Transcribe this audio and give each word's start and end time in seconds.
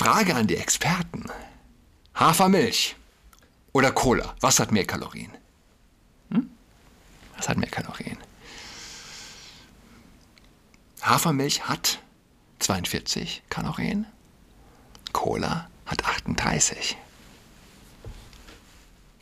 Frage 0.00 0.34
an 0.34 0.46
die 0.46 0.56
Experten. 0.56 1.26
Hafermilch 2.14 2.96
oder 3.72 3.92
Cola? 3.92 4.34
Was 4.40 4.58
hat 4.58 4.72
mehr 4.72 4.86
Kalorien? 4.86 5.30
Hm? 6.30 6.48
Was 7.36 7.50
hat 7.50 7.58
mehr 7.58 7.68
Kalorien? 7.68 8.16
Hafermilch 11.02 11.68
hat 11.68 11.98
42 12.60 13.42
Kalorien. 13.50 14.06
Cola 15.12 15.68
hat 15.84 16.02
38. 16.06 16.96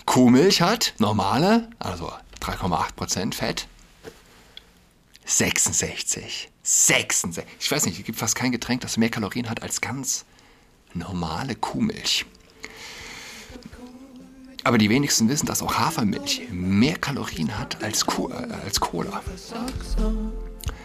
Kuhmilch 0.06 0.62
hat 0.62 0.94
normale, 0.98 1.70
also 1.80 2.12
3,8% 2.40 3.34
Fett, 3.34 3.66
66. 5.24 6.48
66. 6.62 7.44
Ich 7.58 7.68
weiß 7.68 7.84
nicht, 7.86 7.98
es 7.98 8.04
gibt 8.04 8.20
fast 8.20 8.36
kein 8.36 8.52
Getränk, 8.52 8.82
das 8.82 8.96
mehr 8.96 9.10
Kalorien 9.10 9.50
hat 9.50 9.64
als 9.64 9.80
ganz 9.80 10.24
normale 10.94 11.54
Kuhmilch. 11.54 12.26
Aber 14.64 14.78
die 14.78 14.90
wenigsten 14.90 15.28
wissen, 15.28 15.46
dass 15.46 15.62
auch 15.62 15.74
Hafermilch 15.78 16.42
mehr 16.50 16.96
Kalorien 16.96 17.56
hat 17.58 17.82
als, 17.82 18.04
Kuh, 18.04 18.28
äh, 18.28 18.34
als 18.64 18.78
Cola. 18.80 19.22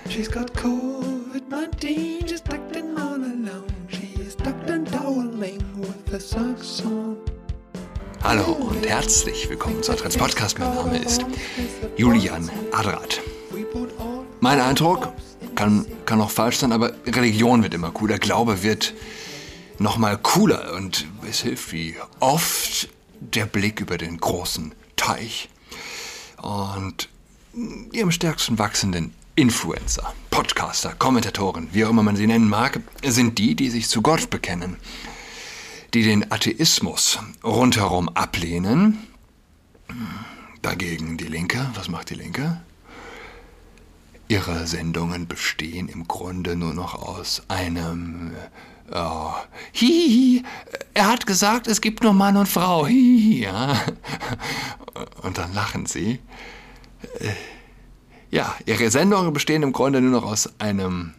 She's 0.09 0.30
got 0.30 0.53
COVID-19, 0.55 2.27
she's 2.27 2.41
tucked 2.44 2.75
in 2.75 2.95
all 2.97 3.16
alone. 3.16 3.63
She's 3.88 4.35
tucked 4.35 4.70
and 4.70 4.89
toweling 4.89 5.59
with 5.77 5.95
the 6.11 6.20
socks 6.20 6.81
on. 6.85 7.17
Hallo 8.23 8.53
und 8.53 8.88
herzlich 8.88 9.49
willkommen 9.49 9.83
zu 9.83 9.94
Trends 9.95 10.16
Podcast. 10.17 10.59
Mein 10.59 10.73
Name 10.75 10.97
ist 10.97 11.25
Julian 11.97 12.49
Adrat. 12.72 13.20
Mein 14.39 14.61
Eindruck 14.61 15.11
kann, 15.55 15.85
kann 16.05 16.22
auch 16.22 16.30
falsch 16.30 16.58
sein, 16.58 16.72
aber 16.72 16.94
Religion 17.05 17.63
wird 17.63 17.73
immer 17.73 17.91
cooler, 17.91 18.20
Glaube 18.20 18.63
wird 18.63 18.94
nochmal 19.80 20.18
cooler 20.18 20.73
und 20.73 21.05
es 21.27 21.41
hilft 21.41 21.72
wie 21.72 21.95
oft 22.20 22.90
der 23.20 23.45
Blick 23.45 23.80
über 23.80 23.97
den 23.97 24.17
großen 24.17 24.73
Teich 24.95 25.50
und 26.42 27.09
ihrem 27.92 28.12
stärksten 28.12 28.59
wachsenden 28.59 29.14
Influencer, 29.36 30.14
Podcaster, 30.30 30.94
Kommentatoren, 30.94 31.70
wie 31.72 31.86
auch 31.86 31.89
immer 31.89 32.03
man 32.03 32.16
sie 32.16 32.28
nennen 32.28 32.47
mag, 32.47 32.80
sind 33.03 33.38
die, 33.39 33.56
die 33.56 33.70
sich 33.70 33.89
zu 33.89 34.02
Gott 34.02 34.30
bekennen, 34.30 34.78
die 35.94 36.03
den 36.03 36.31
Atheismus 36.31 37.19
rundherum 37.44 38.09
ablehnen. 38.09 39.08
Dagegen 40.62 41.17
die 41.17 41.25
Linke, 41.28 41.69
was 41.73 41.90
macht 41.90 42.09
die 42.09 42.16
Linke? 42.16 42.62
Ihre 44.27 44.66
Sendungen 44.67 45.27
bestehen 45.27 45.89
im 45.89 46.07
Grunde 46.07 46.55
nur 46.55 46.73
noch 46.73 46.95
aus 46.95 47.43
einem 47.49 48.31
Oh, 48.91 49.33
hihihi, 49.71 50.43
er 50.93 51.07
hat 51.07 51.25
gesagt, 51.25 51.67
es 51.67 51.81
gibt 51.81 52.03
nur 52.03 52.13
Mann 52.13 52.38
und 52.38 52.47
Frau. 52.47 52.85
Hihihi, 52.85 53.44
ja. 53.44 53.81
Und 55.23 55.38
dann 55.38 55.53
lachen 55.53 55.85
sie. 55.85 56.19
Ja, 58.29 58.55
ihre 58.66 58.91
Sendungen 58.91 59.33
bestehen 59.33 59.63
im 59.63 59.73
Grunde 59.73 60.01
nur 60.01 60.11
noch 60.11 60.29
aus 60.29 60.49
einem 60.59 61.13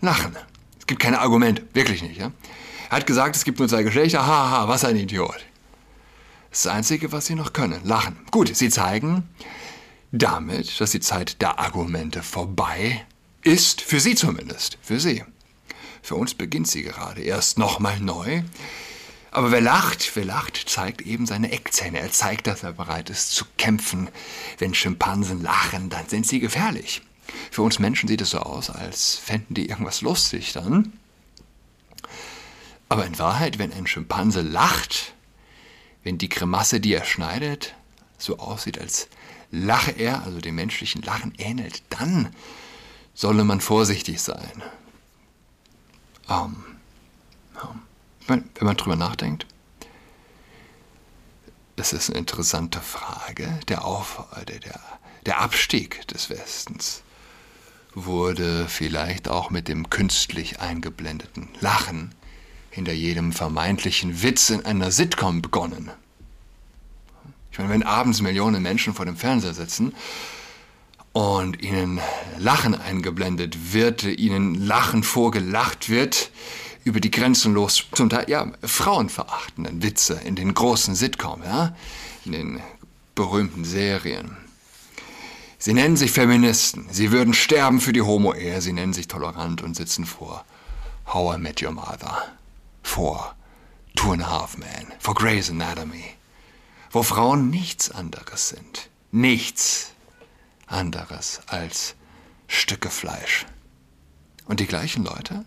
Lachen. 0.00 0.36
Es 0.78 0.86
gibt 0.86 1.00
keine 1.00 1.20
Argumente, 1.20 1.66
wirklich 1.72 2.02
nicht. 2.02 2.18
Ja? 2.18 2.30
Er 2.90 2.98
hat 2.98 3.06
gesagt, 3.06 3.34
es 3.34 3.44
gibt 3.44 3.58
nur 3.58 3.68
zwei 3.68 3.82
Geschlechter. 3.82 4.26
Haha, 4.26 4.68
was 4.68 4.84
ein 4.84 4.96
Idiot. 4.96 5.44
Das 6.50 6.66
Einzige, 6.66 7.10
was 7.10 7.26
sie 7.26 7.34
noch 7.34 7.52
können. 7.52 7.80
Lachen. 7.84 8.16
Gut, 8.30 8.54
sie 8.54 8.68
zeigen 8.68 9.24
damit, 10.12 10.80
dass 10.80 10.92
die 10.92 11.00
Zeit 11.00 11.40
der 11.42 11.58
Argumente 11.58 12.22
vorbei 12.22 13.04
ist. 13.42 13.80
Für 13.80 13.98
sie 13.98 14.14
zumindest. 14.14 14.78
Für 14.82 15.00
sie. 15.00 15.24
Für 16.02 16.14
uns 16.16 16.34
beginnt 16.34 16.68
sie 16.68 16.82
gerade 16.82 17.22
erst 17.22 17.58
nochmal 17.58 17.98
neu. 17.98 18.42
Aber 19.30 19.50
wer 19.50 19.62
lacht, 19.62 20.14
wer 20.14 20.26
lacht, 20.26 20.68
zeigt 20.68 21.00
eben 21.00 21.24
seine 21.24 21.50
Eckzähne. 21.50 21.98
Er 21.98 22.12
zeigt, 22.12 22.46
dass 22.46 22.62
er 22.62 22.72
bereit 22.72 23.08
ist 23.08 23.32
zu 23.32 23.46
kämpfen. 23.56 24.10
Wenn 24.58 24.74
Schimpansen 24.74 25.42
lachen, 25.42 25.88
dann 25.88 26.06
sind 26.08 26.26
sie 26.26 26.38
gefährlich. 26.38 27.00
Für 27.50 27.62
uns 27.62 27.78
Menschen 27.78 28.08
sieht 28.08 28.20
es 28.20 28.30
so 28.30 28.40
aus, 28.40 28.68
als 28.68 29.16
fänden 29.16 29.54
die 29.54 29.70
irgendwas 29.70 30.02
lustig 30.02 30.52
dann. 30.52 30.92
Aber 32.90 33.06
in 33.06 33.18
Wahrheit, 33.18 33.58
wenn 33.58 33.72
ein 33.72 33.86
Schimpanse 33.86 34.42
lacht, 34.42 35.14
wenn 36.04 36.18
die 36.18 36.28
Grimasse, 36.28 36.78
die 36.78 36.92
er 36.92 37.06
schneidet, 37.06 37.74
so 38.18 38.38
aussieht, 38.38 38.78
als 38.78 39.08
lache 39.52 39.92
er, 39.92 40.24
also 40.24 40.40
dem 40.40 40.56
menschlichen 40.56 41.02
Lachen 41.02 41.32
ähnelt, 41.38 41.84
dann 41.90 42.34
solle 43.14 43.44
man 43.44 43.60
vorsichtig 43.60 44.20
sein. 44.20 44.62
Ähm, 46.28 46.56
ähm 47.62 47.82
wenn 48.26 48.66
man 48.66 48.76
drüber 48.76 48.96
nachdenkt, 48.96 49.46
das 51.76 51.92
ist 51.92 52.10
eine 52.10 52.18
interessante 52.18 52.80
Frage. 52.80 53.60
Der, 53.68 53.84
Auf, 53.84 54.24
der, 54.48 54.60
der, 54.60 54.80
der 55.26 55.40
Abstieg 55.40 56.06
des 56.08 56.30
Westens 56.30 57.02
wurde 57.94 58.68
vielleicht 58.68 59.28
auch 59.28 59.50
mit 59.50 59.68
dem 59.68 59.90
künstlich 59.90 60.60
eingeblendeten 60.60 61.48
Lachen 61.60 62.14
hinter 62.70 62.92
jedem 62.92 63.32
vermeintlichen 63.32 64.22
Witz 64.22 64.50
in 64.50 64.64
einer 64.64 64.90
Sitcom 64.90 65.42
begonnen. 65.42 65.90
Ich 67.52 67.58
meine, 67.58 67.70
wenn 67.70 67.82
abends 67.82 68.22
Millionen 68.22 68.62
Menschen 68.62 68.94
vor 68.94 69.04
dem 69.04 69.16
Fernseher 69.16 69.52
sitzen 69.52 69.94
und 71.12 71.62
ihnen 71.62 72.00
Lachen 72.38 72.74
eingeblendet 72.74 73.74
wird, 73.74 74.04
ihnen 74.04 74.54
Lachen 74.54 75.02
vorgelacht 75.02 75.90
wird, 75.90 76.30
über 76.84 76.98
die 76.98 77.10
grenzenlos, 77.10 77.84
zum 77.92 78.08
Teil, 78.08 78.24
ja, 78.28 78.50
frauenverachtenden 78.62 79.82
Witze 79.82 80.18
in 80.24 80.34
den 80.34 80.54
großen 80.54 80.94
Sitcom, 80.94 81.42
ja, 81.44 81.76
in 82.24 82.32
den 82.32 82.60
berühmten 83.14 83.64
Serien. 83.64 84.36
Sie 85.58 85.74
nennen 85.74 85.96
sich 85.96 86.10
Feministen, 86.10 86.86
sie 86.90 87.12
würden 87.12 87.34
sterben 87.34 87.80
für 87.80 87.92
die 87.92 88.02
Homo-Ehe, 88.02 88.62
sie 88.62 88.72
nennen 88.72 88.94
sich 88.94 89.08
tolerant 89.08 89.62
und 89.62 89.76
sitzen 89.76 90.06
vor 90.06 90.44
How 91.12 91.36
I 91.36 91.38
Met 91.38 91.62
Your 91.62 91.72
Mother, 91.72 92.32
vor 92.82 93.36
Two 93.94 94.12
and 94.12 94.24
a 94.24 94.30
Half 94.30 94.56
Men, 94.56 94.86
vor 94.98 95.14
Grey's 95.14 95.50
Anatomy, 95.50 96.16
wo 96.92 97.02
Frauen 97.02 97.50
nichts 97.50 97.90
anderes 97.90 98.50
sind, 98.50 98.88
nichts 99.10 99.92
anderes 100.66 101.40
als 101.46 101.94
Stücke 102.46 102.90
Fleisch. 102.90 103.46
Und 104.46 104.60
die 104.60 104.66
gleichen 104.66 105.04
Leute 105.04 105.44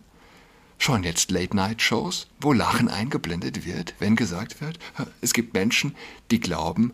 Schon 0.77 1.03
jetzt 1.03 1.31
Late-Night-Shows, 1.31 2.27
wo 2.39 2.53
Lachen 2.53 2.89
eingeblendet 2.89 3.65
wird, 3.65 3.95
wenn 3.99 4.15
gesagt 4.15 4.61
wird, 4.61 4.77
es 5.21 5.33
gibt 5.33 5.53
Menschen, 5.53 5.95
die 6.31 6.39
glauben, 6.39 6.93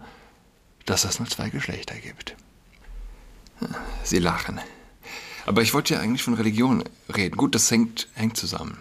dass 0.85 1.03
es 1.03 1.19
nur 1.19 1.27
zwei 1.27 1.49
Geschlechter 1.49 1.95
gibt. 1.95 2.35
Sie 4.03 4.19
lachen. 4.19 4.59
Aber 5.45 5.61
ich 5.61 5.73
wollte 5.73 5.95
ja 5.95 5.99
eigentlich 5.99 6.23
von 6.23 6.35
Religion 6.35 6.83
reden. 7.13 7.37
Gut, 7.37 7.55
das 7.55 7.69
hängt, 7.69 8.07
hängt 8.13 8.37
zusammen. 8.37 8.77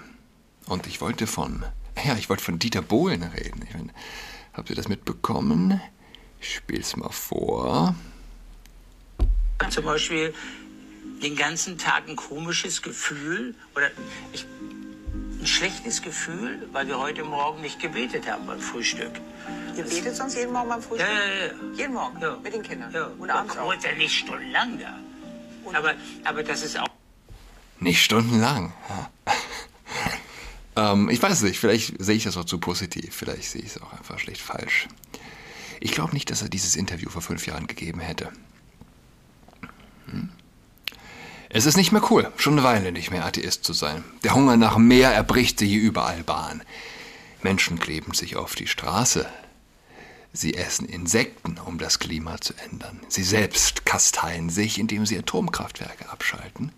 Und 0.66 0.86
ich 0.86 1.00
wollte 1.00 1.26
von, 1.26 1.64
ja, 2.04 2.16
ich 2.16 2.28
wollte 2.28 2.44
von 2.44 2.58
Dieter 2.58 2.82
Bohlen 2.82 3.22
reden. 3.22 3.62
Ich 3.66 3.74
meine, 3.74 3.92
habt 4.52 4.70
ihr 4.70 4.76
das 4.76 4.88
mitbekommen? 4.88 5.80
Ich 6.40 6.56
spiel's 6.56 6.96
mal 6.96 7.10
vor. 7.10 7.94
Zum 9.68 9.84
Beispiel 9.84 10.34
den 11.22 11.36
ganzen 11.36 11.78
Tag 11.78 12.08
ein 12.08 12.16
komisches 12.16 12.82
Gefühl 12.82 13.54
oder 13.74 13.90
ich 14.32 14.46
ein 15.40 15.46
schlechtes 15.46 16.02
Gefühl, 16.02 16.68
weil 16.72 16.86
wir 16.86 16.98
heute 16.98 17.24
Morgen 17.24 17.62
nicht 17.62 17.80
gebetet 17.80 18.30
haben 18.30 18.46
beim 18.46 18.60
Frühstück. 18.60 19.12
Ihr 19.76 19.84
betet 19.84 20.16
sonst 20.16 20.36
jeden 20.36 20.52
Morgen 20.52 20.68
beim 20.68 20.82
Frühstück? 20.82 21.08
Ja, 21.08 21.14
ja, 21.14 21.46
ja. 21.46 21.52
Jeden 21.74 21.94
Morgen? 21.94 22.20
Ja. 22.20 22.36
Mit 22.42 22.52
den 22.52 22.62
Kindern? 22.62 22.92
Ja. 22.92 23.10
Und 23.18 23.30
abends 23.30 23.56
auch? 23.56 23.72
auch? 23.72 23.82
ja 23.82 23.92
nicht 23.96 24.18
stundenlang 24.18 24.78
da. 24.78 24.98
Aber, 25.72 25.94
aber 26.24 26.42
das 26.42 26.62
ist 26.62 26.78
auch... 26.78 26.88
Nicht 27.78 28.02
stundenlang. 28.02 28.72
Ähm, 30.80 31.08
ich 31.08 31.22
weiß 31.22 31.42
nicht, 31.42 31.58
vielleicht 31.58 32.02
sehe 32.02 32.16
ich 32.16 32.24
das 32.24 32.36
auch 32.36 32.44
zu 32.44 32.58
positiv. 32.58 33.14
Vielleicht 33.14 33.50
sehe 33.50 33.62
ich 33.62 33.76
es 33.76 33.82
auch 33.82 33.92
einfach 33.92 34.18
schlicht 34.18 34.40
falsch. 34.40 34.88
Ich 35.80 35.92
glaube 35.92 36.12
nicht, 36.12 36.30
dass 36.30 36.42
er 36.42 36.48
dieses 36.48 36.76
Interview 36.76 37.10
vor 37.10 37.22
fünf 37.22 37.46
Jahren 37.46 37.66
gegeben 37.66 38.00
hätte. 38.00 38.30
Hm? 40.06 40.30
Es 41.48 41.66
ist 41.66 41.76
nicht 41.76 41.90
mehr 41.90 42.02
cool, 42.10 42.30
schon 42.36 42.54
eine 42.54 42.62
Weile 42.62 42.92
nicht 42.92 43.10
mehr 43.10 43.24
Atheist 43.24 43.64
zu 43.64 43.72
sein. 43.72 44.04
Der 44.22 44.34
Hunger 44.34 44.56
nach 44.56 44.78
mehr 44.78 45.12
erbricht 45.12 45.58
sich 45.58 45.72
überall 45.72 46.22
Bahn. 46.22 46.62
Menschen 47.42 47.80
kleben 47.80 48.14
sich 48.14 48.36
auf 48.36 48.54
die 48.54 48.68
Straße. 48.68 49.26
Sie 50.32 50.54
essen 50.54 50.86
Insekten, 50.86 51.58
um 51.58 51.78
das 51.78 51.98
Klima 51.98 52.40
zu 52.40 52.54
ändern. 52.70 53.00
Sie 53.08 53.24
selbst 53.24 53.84
kasteien 53.84 54.48
sich, 54.48 54.78
indem 54.78 55.06
sie 55.06 55.18
Atomkraftwerke 55.18 56.08
abschalten. 56.08 56.70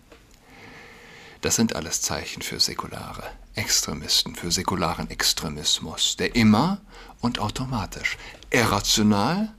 Das 1.43 1.57
sind 1.57 1.75
alles 1.75 2.01
Zeichen 2.01 2.41
für 2.41 2.61
säkulare 2.61 3.29
Extremisten, 3.53 4.33
für 4.33 4.49
säkularen 4.49 5.09
Extremismus, 5.09 6.15
der 6.15 6.37
immer 6.37 6.79
und 7.19 7.37
automatisch 7.39 8.17
irrational 8.49 9.53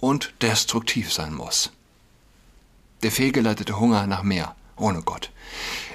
und 0.00 0.34
destruktiv 0.42 1.10
sein 1.10 1.32
muss. 1.32 1.70
Der 3.02 3.10
fehlgeleitete 3.10 3.80
Hunger 3.80 4.06
nach 4.06 4.22
mehr 4.22 4.54
ohne 4.76 5.00
Gott. 5.00 5.30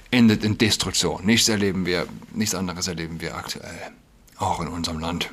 endet 0.10 0.44
in 0.44 0.58
Destruktion. 0.58 1.24
Nichts 1.26 1.48
erleben 1.48 1.86
wir, 1.86 2.08
nichts 2.32 2.56
anderes 2.56 2.88
erleben 2.88 3.22
wir 3.22 3.36
aktuell, 3.36 3.92
auch 4.38 4.62
in 4.62 4.68
unserem 4.68 4.98
Land. 4.98 5.30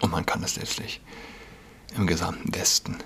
Und 0.00 0.10
man 0.10 0.24
kann 0.24 0.42
es 0.42 0.56
letztlich 0.56 1.02
im 1.96 2.06
gesamten 2.06 2.54
Westen 2.54 2.96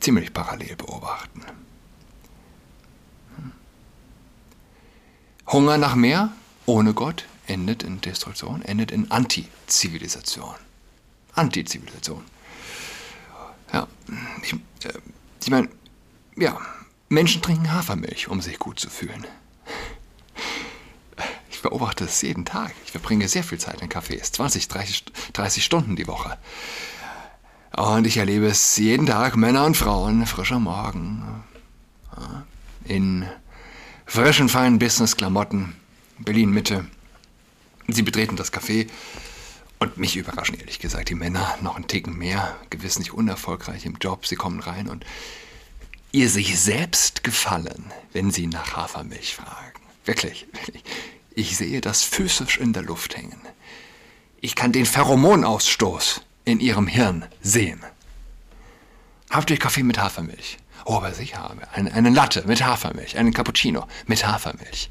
ziemlich 0.00 0.32
parallel 0.32 0.74
beobachten. 0.74 1.44
Hunger 5.48 5.78
nach 5.78 5.94
mehr 5.94 6.30
ohne 6.66 6.92
Gott 6.92 7.24
endet 7.46 7.82
in 7.82 8.00
Destruktion, 8.00 8.62
endet 8.62 8.90
in 8.90 9.10
Antizivilisation. 9.10 10.54
Antizivilisation. 11.34 12.22
Ja, 13.72 13.86
ich, 14.42 14.52
äh, 14.52 14.92
ich 15.42 15.50
meine, 15.50 15.68
ja, 16.36 16.58
Menschen 17.08 17.40
trinken 17.40 17.72
Hafermilch, 17.72 18.28
um 18.28 18.40
sich 18.42 18.58
gut 18.58 18.78
zu 18.78 18.90
fühlen. 18.90 19.26
Ich 21.50 21.62
beobachte 21.62 22.04
es 22.04 22.22
jeden 22.22 22.44
Tag. 22.44 22.74
Ich 22.84 22.92
verbringe 22.92 23.26
sehr 23.28 23.42
viel 23.42 23.58
Zeit 23.58 23.80
in 23.80 23.88
Cafés, 23.88 24.32
20, 24.32 24.68
30, 24.68 25.04
30 25.32 25.64
Stunden 25.64 25.96
die 25.96 26.06
Woche. 26.06 26.38
Und 27.76 28.06
ich 28.06 28.18
erlebe 28.18 28.46
es 28.46 28.76
jeden 28.76 29.06
Tag, 29.06 29.36
Männer 29.36 29.64
und 29.64 29.76
Frauen, 29.76 30.26
frischer 30.26 30.58
Morgen, 30.58 31.44
in 32.84 33.26
frischen, 34.08 34.48
feinen 34.48 34.78
Business-Klamotten, 34.78 35.76
Berlin-Mitte. 36.18 36.86
Sie 37.88 38.02
betreten 38.02 38.36
das 38.36 38.52
Café 38.52 38.88
und 39.78 39.98
mich 39.98 40.16
überraschen 40.16 40.58
ehrlich 40.58 40.78
gesagt 40.78 41.10
die 41.10 41.14
Männer 41.14 41.56
noch 41.60 41.76
einen 41.76 41.86
Ticken 41.86 42.16
mehr, 42.16 42.56
gewiss 42.70 42.98
nicht 42.98 43.12
unerfolgreich 43.12 43.84
im 43.84 43.98
Job. 44.00 44.26
Sie 44.26 44.34
kommen 44.34 44.60
rein 44.60 44.88
und 44.88 45.04
ihr 46.10 46.30
sich 46.30 46.58
selbst 46.58 47.22
gefallen, 47.22 47.92
wenn 48.12 48.30
sie 48.30 48.46
nach 48.46 48.76
Hafermilch 48.76 49.36
fragen. 49.36 49.80
Wirklich, 50.06 50.46
wirklich. 50.52 50.82
Ich 51.34 51.56
sehe 51.58 51.82
das 51.82 52.02
physisch 52.02 52.56
in 52.56 52.72
der 52.72 52.82
Luft 52.82 53.14
hängen. 53.16 53.40
Ich 54.40 54.54
kann 54.54 54.72
den 54.72 54.86
Pheromonausstoß 54.86 56.22
in 56.46 56.60
ihrem 56.60 56.86
Hirn 56.86 57.26
sehen. 57.42 57.84
Habt 59.28 59.50
ihr 59.50 59.58
Kaffee 59.58 59.82
mit 59.82 59.98
Hafermilch? 59.98 60.56
Oh, 60.84 60.96
aber 60.96 61.12
sicher. 61.12 61.50
Eine, 61.72 61.92
eine 61.92 62.10
Latte 62.10 62.44
mit 62.46 62.64
Hafermilch, 62.64 63.18
einen 63.18 63.32
Cappuccino 63.32 63.86
mit 64.06 64.26
Hafermilch. 64.26 64.90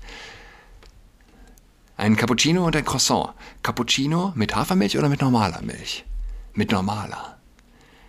Ein 1.98 2.16
Cappuccino 2.16 2.66
und 2.66 2.75
ein 2.75 2.86
Croissant. 2.86 3.34
Cappuccino 3.63 4.31
mit 4.36 4.56
Hafermilch 4.56 4.98
oder 4.98 5.10
mit 5.10 5.22
normaler 5.22 5.62
Milch? 5.62 6.06
Mit 6.54 6.72
normaler. 6.72 7.38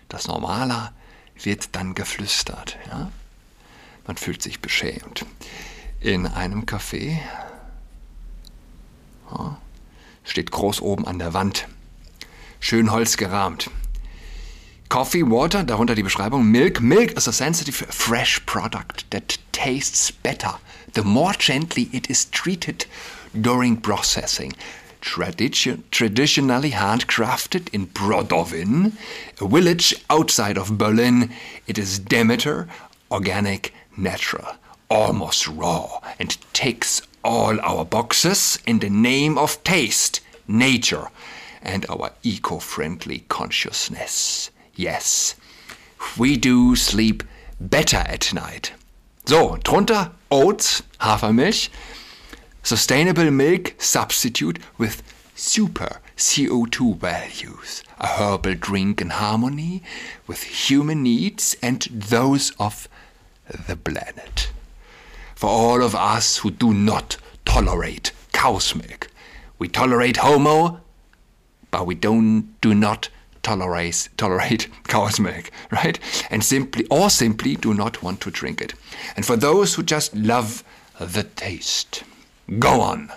Das 0.08 0.26
Normaler 0.26 0.92
wird 1.42 1.74
dann 1.74 1.94
geflüstert. 1.94 2.76
Ja? 2.88 3.10
Man 4.06 4.16
fühlt 4.16 4.42
sich 4.42 4.60
beschämt. 4.60 5.24
In 6.00 6.26
einem 6.26 6.64
Café 6.64 7.18
ja, 9.30 9.58
steht 10.24 10.50
groß 10.50 10.80
oben 10.80 11.06
an 11.06 11.18
der 11.18 11.34
Wand 11.34 11.68
schön 12.60 12.90
Holz 12.90 13.16
gerahmt. 13.16 13.70
Coffee, 14.88 15.22
Water, 15.22 15.64
darunter 15.64 15.94
die 15.94 16.02
Beschreibung. 16.02 16.50
Milk. 16.50 16.80
Milk 16.80 17.12
is 17.12 17.28
a 17.28 17.32
sensitive, 17.32 17.74
fresh 17.74 18.44
product 18.46 19.04
that 19.10 19.36
tastes 19.52 20.10
better 20.10 20.54
the 20.94 21.04
more 21.04 21.34
gently 21.34 21.90
it 21.92 22.08
is 22.08 22.24
treated 22.30 22.86
during 23.38 23.76
processing. 23.76 24.54
Tradition, 25.02 25.84
traditionally 25.90 26.70
handcrafted 26.70 27.68
in 27.74 27.88
Brodowin, 27.88 28.92
a 29.38 29.46
village 29.46 29.94
outside 30.08 30.56
of 30.56 30.78
Berlin, 30.78 31.32
it 31.66 31.76
is 31.76 31.98
Demeter, 31.98 32.66
organic, 33.10 33.74
natural, 33.94 34.56
almost 34.88 35.46
raw, 35.48 36.00
and 36.18 36.38
ticks 36.54 37.02
all 37.22 37.60
our 37.60 37.84
boxes 37.84 38.58
in 38.66 38.78
the 38.78 38.88
name 38.88 39.36
of 39.36 39.62
taste, 39.64 40.22
nature, 40.46 41.08
and 41.60 41.84
our 41.90 42.12
eco 42.22 42.58
friendly 42.58 43.24
consciousness. 43.28 44.50
Yes, 44.78 45.34
we 46.16 46.36
do 46.36 46.76
sleep 46.76 47.24
better 47.60 47.96
at 47.96 48.32
night. 48.32 48.70
So, 49.26 49.56
drunter 49.56 50.12
Oats, 50.30 50.84
Hafermilch, 51.00 51.68
sustainable 52.62 53.28
milk 53.32 53.74
substitute 53.78 54.60
with 54.78 55.02
super 55.34 55.98
CO2 56.16 56.96
values, 56.96 57.82
a 57.98 58.06
herbal 58.06 58.54
drink 58.54 59.00
in 59.00 59.10
harmony 59.10 59.82
with 60.28 60.44
human 60.44 61.02
needs 61.02 61.56
and 61.60 61.82
those 61.90 62.52
of 62.60 62.88
the 63.66 63.74
planet. 63.74 64.52
For 65.34 65.50
all 65.50 65.82
of 65.82 65.96
us 65.96 66.38
who 66.38 66.52
do 66.52 66.72
not 66.72 67.16
tolerate 67.44 68.12
cow's 68.32 68.76
milk, 68.76 69.08
we 69.58 69.66
tolerate 69.66 70.18
homo 70.18 70.82
but 71.72 71.84
we 71.84 71.94
don't 71.94 72.54
do 72.60 72.74
not 72.74 73.08
tolerate 73.48 74.08
tolerate 74.18 74.68
cow's 74.88 75.18
milk, 75.18 75.50
right? 75.70 75.98
And 76.30 76.44
simply 76.44 76.86
or 76.90 77.08
simply 77.08 77.56
do 77.56 77.72
not 77.72 78.02
want 78.02 78.20
to 78.22 78.30
drink 78.30 78.60
it. 78.60 78.74
And 79.16 79.24
for 79.24 79.36
those 79.36 79.74
who 79.74 79.82
just 79.82 80.14
love 80.14 80.62
the 81.00 81.22
taste, 81.22 82.04
go 82.58 82.80
on, 82.80 83.10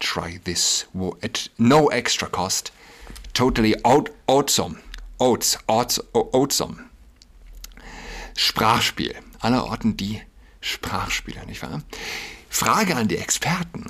try 0.00 0.38
this 0.44 0.86
at 1.22 1.48
no 1.58 1.88
extra 1.88 2.28
cost, 2.28 2.70
totally 3.34 3.74
out 3.84 4.08
awesome, 4.26 4.80
oats, 5.20 5.56
oats, 5.68 6.00
awesome. 6.14 6.90
Sprachspiel, 8.34 9.14
aller 9.40 9.64
Orten 9.64 9.96
die 9.96 10.22
Sprachspiele, 10.60 11.44
nicht 11.46 11.62
wahr? 11.62 11.82
Frage 12.48 12.96
an 12.96 13.08
die 13.08 13.18
Experten. 13.18 13.86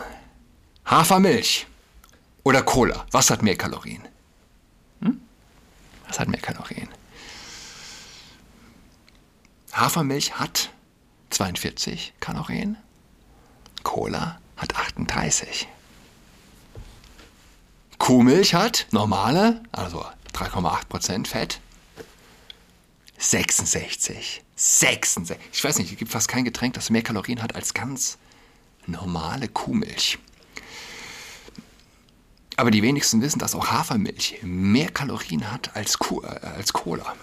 Hafermilch 0.86 1.66
oder 2.44 2.62
Cola? 2.62 3.06
Was 3.12 3.30
hat 3.30 3.42
mehr 3.42 3.56
Kalorien? 3.56 4.08
Was 6.08 6.18
hat 6.18 6.28
mehr 6.28 6.40
Kalorien? 6.40 6.88
Hafermilch 9.72 10.32
hat 10.32 10.70
42 11.30 12.14
Kalorien. 12.20 12.76
Cola 13.84 14.40
hat 14.56 14.74
38. 14.74 15.68
Kuhmilch 17.98 18.54
hat 18.54 18.86
normale, 18.90 19.62
also 19.70 20.04
3,8% 20.34 21.26
Fett, 21.26 21.60
66. 23.18 24.42
66. 24.56 25.36
Ich 25.52 25.64
weiß 25.64 25.78
nicht, 25.78 25.92
es 25.92 25.98
gibt 25.98 26.10
fast 26.10 26.28
kein 26.28 26.44
Getränk, 26.44 26.74
das 26.74 26.90
mehr 26.90 27.02
Kalorien 27.02 27.42
hat 27.42 27.54
als 27.54 27.74
ganz 27.74 28.18
normale 28.86 29.48
Kuhmilch. 29.48 30.18
Aber 32.58 32.72
die 32.72 32.82
wenigsten 32.82 33.22
wissen, 33.22 33.38
dass 33.38 33.54
auch 33.54 33.68
Hafermilch 33.68 34.40
mehr 34.42 34.90
Kalorien 34.90 35.52
hat 35.52 35.76
als, 35.76 35.96
Kuh, 35.96 36.22
äh, 36.22 36.26
als 36.26 36.72
Cola. 36.72 37.14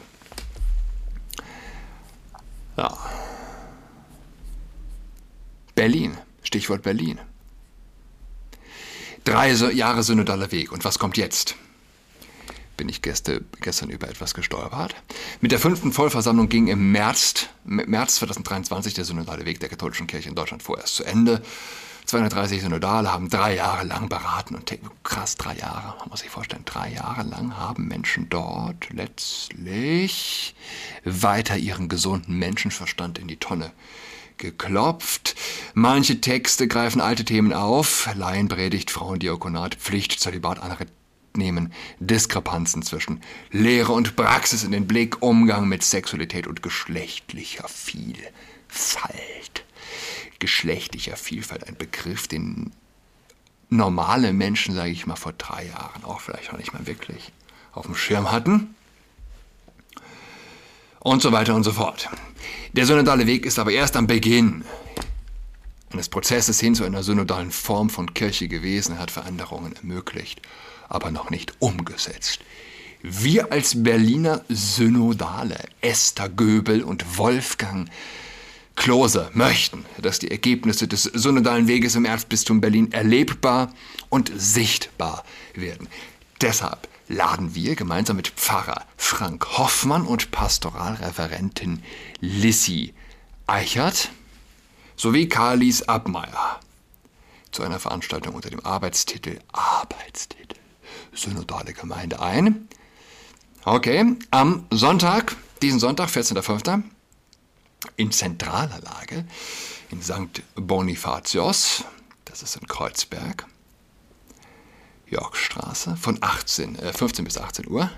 Ja. 2.77 2.97
Berlin, 5.75 6.17
Stichwort 6.41 6.83
Berlin. 6.83 7.19
Drei 9.25 9.51
Jahre 9.51 10.03
synodaler 10.03 10.53
Weg. 10.53 10.71
Und 10.71 10.85
was 10.85 10.99
kommt 10.99 11.17
jetzt? 11.17 11.55
Bin 12.77 12.87
ich 12.87 13.01
gestern 13.01 13.89
über 13.89 14.07
etwas 14.07 14.35
gestolpert. 14.35 14.95
Mit 15.41 15.51
der 15.51 15.59
fünften 15.59 15.91
Vollversammlung 15.91 16.47
ging 16.47 16.67
im 16.67 16.93
März, 16.93 17.47
März 17.65 18.15
2023 18.15 18.93
der 18.93 19.03
synodale 19.03 19.45
Weg 19.45 19.59
der 19.59 19.67
katholischen 19.67 20.07
Kirche 20.07 20.29
in 20.29 20.35
Deutschland 20.35 20.63
vorerst 20.63 20.95
zu 20.95 21.03
Ende. 21.03 21.41
230 22.05 22.61
Synodale 22.61 23.11
haben 23.11 23.29
drei 23.29 23.55
Jahre 23.55 23.85
lang 23.85 24.09
beraten 24.09 24.55
und 24.55 24.71
krass, 25.03 25.37
drei 25.37 25.55
Jahre, 25.55 25.95
man 25.99 26.09
muss 26.09 26.19
sich 26.19 26.29
vorstellen, 26.29 26.63
drei 26.65 26.91
Jahre 26.93 27.23
lang 27.23 27.57
haben 27.57 27.87
Menschen 27.87 28.29
dort 28.29 28.89
letztlich 28.93 30.55
weiter 31.03 31.57
ihren 31.57 31.89
gesunden 31.89 32.37
Menschenverstand 32.37 33.17
in 33.17 33.27
die 33.27 33.37
Tonne 33.37 33.71
geklopft. 34.37 35.35
Manche 35.73 36.21
Texte 36.21 36.67
greifen 36.67 37.01
alte 37.01 37.25
Themen 37.25 37.53
auf, 37.53 38.07
Laienpredigt, 38.13 38.91
Frauendiakonat, 38.91 39.75
Pflicht, 39.75 40.19
Zölibat, 40.19 40.59
andere 40.61 40.85
nehmen 41.35 41.73
Diskrepanzen 41.99 42.81
zwischen 42.81 43.21
Lehre 43.51 43.93
und 43.93 44.15
Praxis 44.15 44.63
in 44.63 44.71
den 44.71 44.87
Blick, 44.87 45.21
Umgang 45.21 45.67
mit 45.67 45.83
Sexualität 45.83 46.47
und 46.47 46.61
geschlechtlicher 46.61 47.67
Vielfalt 47.67 49.64
geschlechtlicher 50.39 51.17
Vielfalt, 51.17 51.67
ein 51.67 51.77
Begriff, 51.77 52.27
den 52.27 52.71
normale 53.69 54.33
Menschen, 54.33 54.75
sage 54.75 54.91
ich 54.91 55.05
mal, 55.05 55.15
vor 55.15 55.33
drei 55.33 55.65
Jahren 55.65 56.03
auch 56.03 56.21
vielleicht 56.21 56.51
noch 56.51 56.59
nicht 56.59 56.73
mal 56.73 56.87
wirklich 56.87 57.31
auf 57.73 57.85
dem 57.85 57.95
Schirm 57.95 58.31
hatten. 58.31 58.75
Und 60.99 61.21
so 61.21 61.31
weiter 61.31 61.53
und 61.53 61.63
so 61.63 61.71
fort. 61.71 62.09
Der 62.73 62.85
synodale 62.85 63.27
Weg 63.27 63.45
ist 63.45 63.59
aber 63.59 63.71
erst 63.71 63.95
am 63.95 64.07
Beginn 64.07 64.65
eines 65.91 66.09
Prozesses 66.09 66.59
hin 66.59 66.75
zu 66.75 66.83
einer 66.83 67.03
synodalen 67.03 67.51
Form 67.51 67.89
von 67.89 68.13
Kirche 68.13 68.47
gewesen. 68.47 68.97
Hat 68.97 69.11
Veränderungen 69.11 69.75
ermöglicht, 69.75 70.41
aber 70.89 71.11
noch 71.11 71.29
nicht 71.29 71.53
umgesetzt. 71.59 72.39
Wir 73.01 73.51
als 73.51 73.83
Berliner 73.83 74.43
Synodale, 74.49 75.59
Esther 75.81 76.27
Göbel 76.27 76.81
und 76.81 77.17
Wolfgang 77.19 77.87
Klose 78.75 79.29
möchten, 79.33 79.85
dass 80.01 80.19
die 80.19 80.29
Ergebnisse 80.29 80.87
des 80.87 81.03
synodalen 81.03 81.67
Weges 81.67 81.95
im 81.95 82.05
Erzbistum 82.05 82.61
Berlin 82.61 82.91
erlebbar 82.91 83.73
und 84.09 84.31
sichtbar 84.35 85.23
werden. 85.53 85.87
Deshalb 86.41 86.87
laden 87.07 87.55
wir 87.55 87.75
gemeinsam 87.75 88.17
mit 88.17 88.29
Pfarrer 88.29 88.85
Frank 88.97 89.57
Hoffmann 89.57 90.05
und 90.05 90.31
Pastoralreferentin 90.31 91.83
Lissy 92.19 92.93
Eichert 93.47 94.09
sowie 94.95 95.27
Karlis 95.29 95.83
Abmeier 95.83 96.59
zu 97.51 97.63
einer 97.63 97.79
Veranstaltung 97.79 98.35
unter 98.35 98.49
dem 98.49 98.65
Arbeitstitel 98.65 99.39
Arbeitstitel 99.51 100.55
Synodale 101.13 101.73
Gemeinde 101.73 102.19
ein. 102.19 102.67
Okay, 103.63 104.15
am 104.31 104.65
Sonntag, 104.69 105.35
diesen 105.61 105.79
Sonntag, 105.79 106.09
14.05., 106.09 106.83
in 107.97 108.11
zentraler 108.11 108.79
Lage 108.81 109.25
in 109.91 110.01
St. 110.01 110.41
Bonifatius, 110.55 111.83
das 112.25 112.43
ist 112.43 112.55
in 112.55 112.67
Kreuzberg, 112.67 113.45
Yorkstraße, 115.07 115.95
von 115.95 116.17
18, 116.21 116.75
äh, 116.79 116.93
15 116.93 117.25
bis 117.25 117.37
18 117.37 117.67
Uhr. 117.67 117.89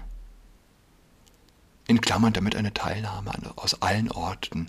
In 1.87 2.01
Klammern, 2.01 2.33
damit 2.33 2.55
eine 2.55 2.73
Teilnahme 2.73 3.31
aus 3.55 3.81
allen 3.81 4.11
Orten 4.11 4.67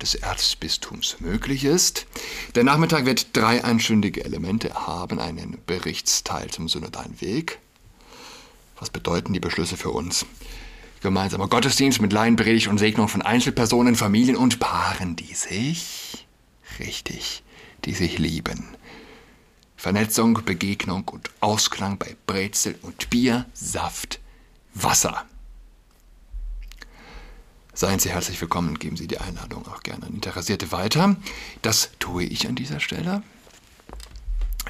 des 0.00 0.14
Erzbistums 0.14 1.16
möglich 1.20 1.64
ist. 1.64 2.06
Der 2.54 2.64
Nachmittag 2.64 3.06
wird 3.06 3.34
drei 3.34 3.64
einstündige 3.64 4.24
Elemente 4.24 4.74
haben, 4.74 5.18
einen 5.18 5.58
Berichtsteil 5.66 6.50
zum 6.50 6.68
synodalen 6.68 7.20
Weg. 7.20 7.58
Was 8.78 8.90
bedeuten 8.90 9.32
die 9.32 9.40
Beschlüsse 9.40 9.76
für 9.76 9.90
uns? 9.90 10.26
Gemeinsamer 11.00 11.48
Gottesdienst 11.48 12.02
mit 12.02 12.12
Laienpredigt 12.12 12.68
und 12.68 12.76
Segnung 12.76 13.08
von 13.08 13.22
Einzelpersonen, 13.22 13.96
Familien 13.96 14.36
und 14.36 14.60
Paaren, 14.60 15.16
die 15.16 15.32
sich, 15.32 16.26
richtig, 16.78 17.42
die 17.86 17.94
sich 17.94 18.18
lieben. 18.18 18.76
Vernetzung, 19.76 20.44
Begegnung 20.44 21.08
und 21.08 21.30
Ausklang 21.40 21.96
bei 21.96 22.16
Brezel 22.26 22.78
und 22.82 23.08
Bier, 23.08 23.46
Saft, 23.54 24.20
Wasser. 24.74 25.24
Seien 27.72 27.98
Sie 27.98 28.10
herzlich 28.10 28.38
willkommen 28.38 28.68
und 28.68 28.80
geben 28.80 28.98
Sie 28.98 29.06
die 29.06 29.18
Einladung 29.18 29.66
auch 29.68 29.82
gerne 29.82 30.04
an 30.06 30.12
Interessierte 30.12 30.70
weiter. 30.70 31.16
Das 31.62 31.92
tue 31.98 32.24
ich 32.24 32.46
an 32.46 32.56
dieser 32.56 32.78
Stelle. 32.78 33.22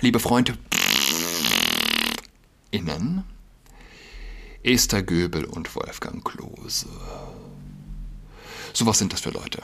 Liebe 0.01 0.21
Freunde, 0.21 0.57
innen, 2.71 3.25
Esther 4.63 5.03
Göbel 5.03 5.47
und 5.47 5.75
Wolfgang 5.75 6.23
Klose. 6.23 6.87
So 8.75 8.85
was 8.85 8.99
sind 8.99 9.13
das 9.13 9.23
für 9.23 9.31
Leute? 9.31 9.63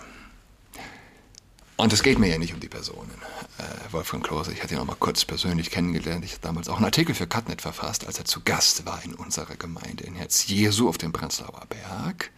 Und 1.77 1.93
es 1.93 2.03
geht 2.03 2.19
mir 2.19 2.29
ja 2.29 2.39
nicht 2.39 2.55
um 2.55 2.61
die 2.61 2.69
Personen. 2.69 3.13
Äh, 3.59 3.93
Wolfgang 3.93 4.25
Klose, 4.25 4.53
ich 4.53 4.63
hatte 4.63 4.75
ihn 4.75 4.81
auch 4.81 4.87
mal 4.87 4.97
kurz 4.99 5.27
persönlich 5.27 5.71
kennengelernt. 5.71 6.25
Ich 6.25 6.33
habe 6.33 6.41
damals 6.41 6.71
auch 6.71 6.77
einen 6.77 6.87
Artikel 6.87 7.15
für 7.15 7.27
Cutnet 7.27 7.61
verfasst, 7.61 8.07
als 8.07 8.19
er 8.19 8.25
zu 8.25 8.41
Gast 8.43 8.87
war 8.87 9.05
in 9.05 9.13
unserer 9.15 9.57
Gemeinde 9.57 10.05
in 10.05 10.15
Herz 10.15 10.47
Jesu 10.47 10.89
auf 10.89 10.97
dem 10.97 11.13
Prenzlauer 11.13 11.67
Berg. 11.69 12.31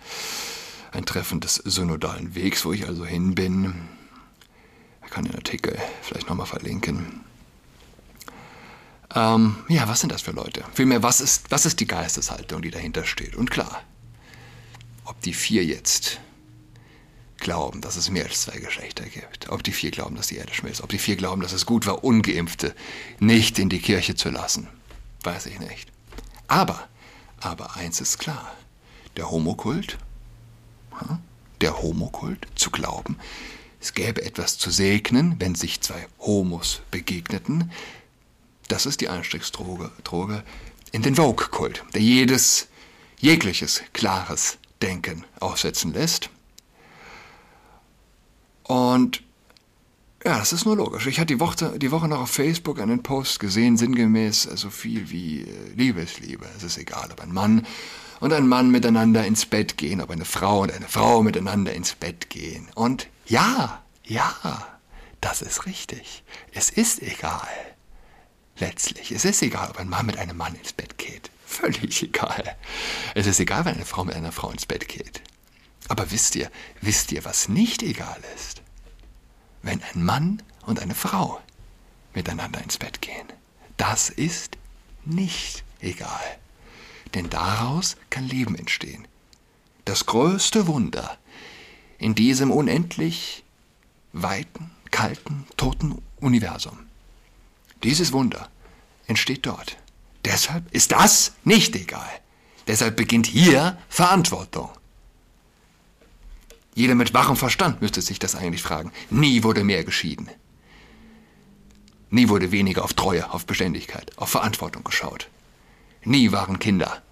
Ein 0.91 1.07
Treffen 1.07 1.39
des 1.39 1.55
synodalen 1.55 2.35
Wegs, 2.35 2.65
wo 2.65 2.73
ich 2.73 2.89
also 2.89 3.07
hin 3.07 3.37
bin. 3.37 3.89
Ich 5.05 5.11
kann 5.11 5.25
den 5.25 5.37
Artikel 5.37 5.79
vielleicht 6.03 6.29
nochmal 6.29 6.47
verlinken. 6.47 7.28
Ähm, 9.15 9.57
ja, 9.69 9.89
was 9.89 10.01
sind 10.01 10.13
das 10.13 10.23
für 10.23 10.33
Leute? 10.33 10.65
Vielmehr, 10.75 11.03
was 11.03 11.21
ist, 11.21 11.51
was 11.51 11.67
ist 11.67 11.81
die 11.81 11.87
Geisteshaltung, 11.87 12.63
die 12.63 12.71
dahinter 12.71 13.05
steht? 13.05 13.37
Und 13.37 13.51
klar, 13.51 13.83
ob 15.05 15.21
die 15.23 15.33
vier 15.33 15.65
jetzt 15.65 16.21
glauben, 17.39 17.81
dass 17.81 17.97
es 17.97 18.11
mehr 18.11 18.25
als 18.25 18.43
zwei 18.43 18.59
Geschlechter 18.59 19.05
gibt, 19.05 19.49
ob 19.49 19.63
die 19.63 19.73
vier 19.73 19.91
glauben, 19.91 20.17
dass 20.17 20.27
die 20.27 20.37
Erde 20.37 20.53
schmilzt, 20.53 20.83
ob 20.83 20.91
die 20.91 20.99
vier 20.99 21.17
glauben, 21.17 21.41
dass 21.41 21.53
es 21.53 21.67
gut 21.67 21.87
war, 21.87 22.05
ungeimpfte 22.05 22.75
nicht 23.19 23.59
in 23.59 23.69
die 23.69 23.81
Kirche 23.81 24.15
zu 24.17 24.29
lassen, 24.29 24.69
weiß 25.23 25.47
ich 25.47 25.59
nicht. 25.61 25.91
Aber, 26.49 26.89
aber 27.41 27.77
eins 27.77 28.01
ist 28.01 28.19
klar, 28.19 28.55
der 29.17 29.31
Homokult, 29.31 29.99
der 31.61 31.81
Homokult, 31.81 32.47
zu 32.55 32.71
glauben, 32.71 33.17
es 33.81 33.95
gäbe 33.95 34.25
etwas 34.25 34.59
zu 34.59 34.71
segnen, 34.71 35.37
wenn 35.39 35.55
sich 35.55 35.81
zwei 35.81 36.09
Homos 36.19 36.83
begegneten, 36.91 37.71
das 38.69 38.87
ist 38.87 39.01
die 39.01 39.09
Einstiegsdroge 39.09 39.91
Droge 40.05 40.45
in 40.93 41.03
den 41.03 41.17
Vogue-Kult, 41.17 41.85
der 41.95 42.01
jedes, 42.01 42.69
jegliches 43.19 43.83
klares 43.93 44.59
Denken 44.81 45.25
aufsetzen 45.41 45.93
lässt. 45.93 46.31
Und 48.65 49.23
ja, 50.25 50.39
das 50.39 50.53
ist 50.53 50.67
nur 50.67 50.77
logisch. 50.77 51.07
Ich 51.07 51.19
hatte 51.19 51.35
die 51.35 51.41
Woche, 51.41 51.79
die 51.79 51.91
Woche 51.91 52.09
noch 52.09 52.21
auf 52.21 52.31
Facebook 52.31 52.81
einen 52.81 53.03
Post 53.03 53.41
gesehen, 53.41 53.77
sinngemäß 53.77 54.43
so 54.43 54.69
viel 54.69 55.11
wie 55.11 55.43
äh, 55.43 55.47
Liebesliebe. 55.77 56.47
Es 56.57 56.63
ist 56.65 56.77
egal, 56.77 57.09
ob 57.13 57.21
ein 57.21 57.33
Mann 57.33 57.67
und 58.21 58.33
ein 58.33 58.49
Mann 58.49 58.71
miteinander 58.71 59.25
ins 59.25 59.47
Bett 59.47 59.79
gehen, 59.79 60.01
ob 60.01 60.11
eine 60.11 60.25
Frau 60.25 60.61
und 60.61 60.73
eine 60.73 60.89
Frau 60.89 61.23
miteinander 61.23 61.73
ins 61.73 61.95
Bett 61.95 62.31
gehen. 62.31 62.69
Und 62.75 63.09
ja, 63.27 63.83
ja, 64.05 64.67
das 65.21 65.41
ist 65.41 65.67
richtig. 65.67 66.25
Es 66.53 66.71
ist 66.71 67.01
egal. 67.03 67.49
Letztlich. 68.61 69.13
Es 69.13 69.25
ist 69.25 69.43
egal, 69.43 69.71
ob 69.71 69.79
ein 69.79 69.89
Mann 69.89 70.07
mit 70.07 70.17
einem 70.17 70.37
Mann 70.37 70.55
ins 70.55 70.73
Bett 70.73 70.99
geht. 70.99 71.31
Völlig 71.47 72.03
egal. 72.03 72.57
Es 73.15 73.27
ist 73.27 73.41
egal, 73.41 73.65
wenn 73.65 73.75
eine 73.75 73.85
Frau 73.85 74.05
mit 74.05 74.15
einer 74.15 74.33
Frau 74.33 74.51
ins 74.51 74.67
Bett 74.67 74.89
geht. 74.89 75.23
Aber 75.89 76.11
wisst 76.11 76.37
ihr, 76.37 76.51
wisst 76.81 77.13
ihr, 77.13 77.25
was 77.25 77.49
nicht 77.49 77.83
egal 77.83 78.21
ist? 78.37 78.63
Wenn 79.63 79.83
ein 79.83 80.05
Mann 80.05 80.43
und 80.67 80.81
eine 80.81 80.95
Frau 80.95 81.41
miteinander 82.15 82.63
ins 82.63 82.79
Bett 82.79 83.01
gehen. 83.01 83.27
Das 83.77 84.11
ist 84.11 84.59
nicht 85.05 85.65
egal. 85.81 86.39
Denn 87.15 87.31
daraus 87.31 87.97
kann 88.11 88.27
Leben 88.27 88.55
entstehen. 88.57 89.07
Das 89.85 90.05
größte 90.05 90.67
Wunder 90.67 91.17
in 91.99 92.15
diesem 92.15 92.51
unendlich 92.51 93.45
weiten, 94.13 94.71
kalten, 94.91 95.47
toten 95.57 96.03
Universum. 96.21 96.88
Dieses 97.83 98.13
Wunder 98.13 98.49
entsteht 99.07 99.47
dort. 99.47 99.77
Deshalb 100.25 100.73
ist 100.75 100.93
das 100.93 101.33
nicht 101.45 101.75
egal. 101.77 102.09
Deshalb 102.67 102.97
beginnt 102.97 103.27
hier 103.27 103.79
Verantwortung. 103.89 104.69
Jeder 106.75 106.95
mit 106.95 107.15
wachem 107.15 107.37
Verstand 107.37 107.81
müsste 107.81 108.03
sich 108.03 108.19
das 108.19 108.35
eigentlich 108.35 108.63
fragen. 108.63 108.93
Nie 109.11 109.43
wurde 109.43 109.65
mehr 109.65 109.85
geschieden. 109.85 110.29
Nie 112.11 112.29
wurde 112.29 112.53
weniger 112.53 112.85
auf 112.85 112.95
Treue, 112.95 113.33
auf 113.33 113.47
Beständigkeit, 113.47 114.17
auf 114.17 114.31
Verantwortung 114.31 114.85
geschaut. 114.85 115.29
Nie 116.05 116.33
waren 116.33 116.59
Kinder 116.59 117.03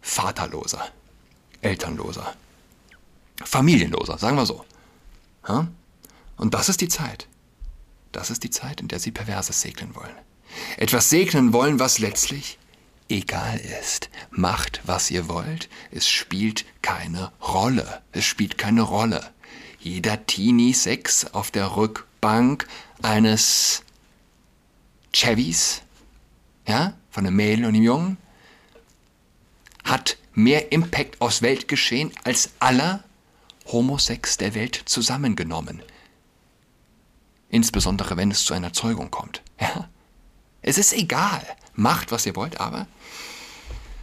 vaterloser, 0.00 0.88
elternloser, 1.60 2.34
familienloser, 3.44 4.18
sagen 4.18 4.36
wir 4.36 4.46
so. 4.46 4.64
Und 6.36 6.54
das 6.54 6.68
ist 6.68 6.80
die 6.80 6.88
Zeit. 6.88 7.28
Das 8.12 8.30
ist 8.30 8.44
die 8.44 8.50
Zeit, 8.50 8.80
in 8.80 8.88
der 8.88 8.98
sie 8.98 9.10
Perverses 9.10 9.60
segnen 9.60 9.94
wollen. 9.94 10.14
Etwas 10.76 11.08
segnen 11.08 11.52
wollen, 11.52 11.78
was 11.78 11.98
letztlich 11.98 12.58
egal 13.08 13.58
ist. 13.80 14.10
Macht, 14.30 14.80
was 14.84 15.10
ihr 15.10 15.28
wollt. 15.28 15.68
Es 15.90 16.08
spielt 16.08 16.64
keine 16.82 17.32
Rolle. 17.40 18.02
Es 18.12 18.24
spielt 18.24 18.58
keine 18.58 18.82
Rolle. 18.82 19.30
Jeder 19.80 20.26
Teenie-Sex 20.26 21.32
auf 21.32 21.50
der 21.50 21.76
Rückbank 21.76 22.66
eines 23.02 23.82
Chevys, 25.12 25.82
ja, 26.66 26.94
von 27.10 27.26
einem 27.26 27.36
Mädel 27.36 27.64
und 27.64 27.74
einem 27.74 27.82
Jungen, 27.82 28.16
hat 29.84 30.16
mehr 30.34 30.70
Impact 30.70 31.20
aufs 31.20 31.42
Weltgeschehen 31.42 32.12
als 32.24 32.50
aller 32.60 33.02
Homosex 33.66 34.36
der 34.36 34.54
Welt 34.54 34.80
zusammengenommen 34.86 35.82
insbesondere 37.52 38.16
wenn 38.16 38.32
es 38.32 38.44
zu 38.44 38.54
einer 38.54 38.72
Zeugung 38.72 39.12
kommt. 39.12 39.42
Ja? 39.60 39.88
Es 40.62 40.78
ist 40.78 40.92
egal, 40.92 41.46
macht, 41.74 42.10
was 42.10 42.26
ihr 42.26 42.34
wollt, 42.34 42.60
aber 42.60 42.88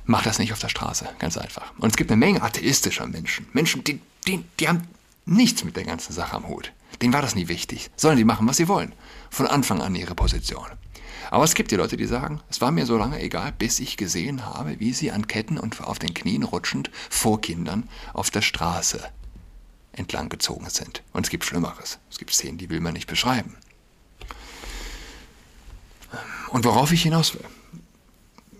macht 0.06 0.25
das 0.25 0.39
nicht 0.39 0.53
auf 0.53 0.60
der 0.60 0.70
Straße, 0.70 1.10
ganz 1.20 1.38
einfach. 1.38 1.74
Und 1.77 1.89
es 1.89 1.98
gibt 1.98 2.12
eine 2.12 2.20
Menge 2.20 2.41
atheistischer 2.41 3.08
Menschen, 3.08 3.48
Menschen, 3.51 3.84
die, 3.84 4.00
die, 4.25 4.46
die 4.60 4.70
haben 4.70 4.88
nichts 5.25 5.63
mit 5.63 5.75
der 5.75 5.84
ganzen 5.84 6.13
Sache 6.13 6.36
am 6.36 6.48
Hut. 6.48 6.72
Denen 7.01 7.13
war 7.13 7.22
das 7.22 7.36
nie 7.36 7.48
wichtig. 7.48 7.91
Sollen 7.96 8.18
die 8.18 8.24
machen, 8.24 8.48
was 8.48 8.58
sie 8.58 8.68
wollen. 8.68 8.94
Von 9.29 9.48
Anfang 9.48 9.82
an 9.82 9.96
ihre 9.96 10.15
Position. 10.15 10.65
Aber 11.32 11.44
es 11.44 11.53
gibt 11.53 11.72
die 11.72 11.75
Leute, 11.75 11.98
die 11.98 12.08
sagen, 12.08 12.41
es 12.50 12.60
war 12.60 12.72
mir 12.72 12.86
so 12.86 12.98
lange 12.98 13.22
egal, 13.22 13.53
bis 13.58 13.79
ich 13.79 13.98
gesehen 13.98 14.46
habe, 14.46 14.79
wie 14.79 14.94
sie 14.94 15.12
an 15.12 15.27
Ketten 15.27 15.60
und 15.60 15.79
auf 15.82 16.00
den 16.00 16.13
Knien 16.13 16.44
rutschend 16.44 16.89
vor 17.10 17.39
Kindern 17.39 17.88
auf 18.13 18.32
der 18.32 18.41
Straße 18.41 19.00
entlang 19.91 20.29
gezogen 20.29 20.69
sind. 20.69 21.03
Und 21.13 21.25
es 21.25 21.29
gibt 21.29 21.46
Schlimmeres. 21.46 22.00
Es 22.10 22.17
gibt 22.17 22.34
Szenen, 22.34 22.58
die 22.58 22.69
will 22.69 22.79
man 22.79 22.93
nicht 22.93 23.08
beschreiben. 23.08 23.58
Und 26.50 26.65
worauf 26.65 26.91
ich 26.91 27.03
hinaus 27.03 27.36
will, 27.36 27.46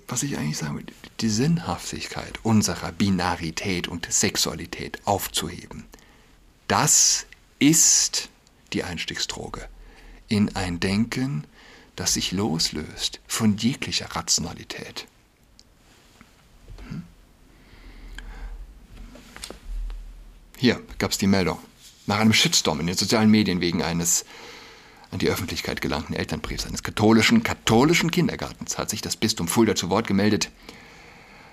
was 0.08 0.24
ich 0.24 0.38
eigentlich 0.38 0.58
sagen 0.58 0.78
will, 0.78 0.86
die 1.20 1.30
Sinnhaftigkeit 1.30 2.40
unserer 2.44 2.92
Binarität 2.92 3.88
und 3.88 4.12
Sexualität 4.12 5.00
aufzuheben, 5.06 5.86
das 6.68 7.26
ist 7.58 8.30
die 8.74 8.84
Einstiegsdroge 8.84 9.68
in 10.28 10.56
ein 10.56 10.80
Denken, 10.80 11.46
das 11.96 12.14
sich 12.14 12.32
loslöst 12.32 13.20
von 13.28 13.58
jeglicher 13.58 14.16
Rationalität. 14.16 15.08
Hier 20.60 20.82
gab 20.98 21.12
es 21.12 21.18
die 21.18 21.26
Meldung. 21.26 21.58
Nach 22.06 22.20
einem 22.20 22.34
Shitstorm 22.34 22.82
in 22.82 22.88
den 22.88 22.98
sozialen 22.98 23.32
Medien 23.32 23.62
wegen 23.62 23.82
eines 23.82 24.26
an 25.10 25.20
die 25.20 25.30
Öffentlichkeit 25.30 25.80
gelangten 25.80 26.14
Elternbriefs 26.14 26.66
eines 26.66 26.84
katholischen, 26.84 27.44
katholischen 27.44 28.12
Kindergartens 28.12 28.78
hat 28.78 28.90
sich 28.90 29.02
das 29.02 29.16
Bistum 29.16 29.48
Fulda 29.48 29.74
zu 29.76 29.90
Wort 29.90 30.06
gemeldet. 30.06 30.52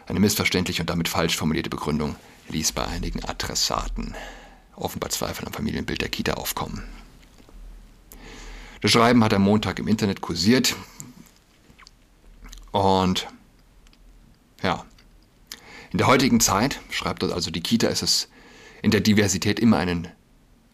Eine 0.08 0.18
missverständliche 0.18 0.82
und 0.82 0.90
damit 0.90 1.08
falsch 1.08 1.36
formulierte 1.36 1.70
Begründung 1.70 2.16
ließ 2.48 2.72
bei 2.72 2.84
einigen 2.84 3.24
Adressaten 3.24 4.16
offenbar 4.74 5.10
Zweifel 5.10 5.46
am 5.46 5.52
Familienbild 5.52 6.00
der 6.00 6.08
Kita 6.08 6.34
aufkommen. 6.34 6.82
Das 8.80 8.90
Schreiben 8.90 9.22
hat 9.22 9.32
am 9.32 9.42
Montag 9.42 9.78
im 9.78 9.86
Internet 9.86 10.20
kursiert. 10.20 10.74
Und 12.72 13.28
ja, 14.64 14.84
in 15.92 15.98
der 15.98 16.08
heutigen 16.08 16.40
Zeit, 16.40 16.80
schreibt 16.90 17.22
dort 17.22 17.32
also 17.32 17.52
die 17.52 17.62
Kita, 17.62 17.86
ist 17.86 18.02
es 18.02 18.28
in 18.86 18.92
der 18.92 19.00
Diversität 19.00 19.58
immer 19.58 19.78
einen 19.78 20.06